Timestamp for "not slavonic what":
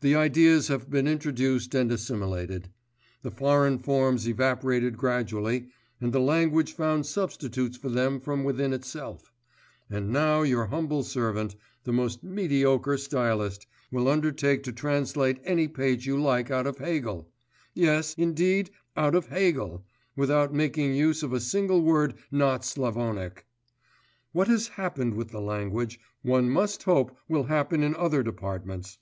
22.30-24.46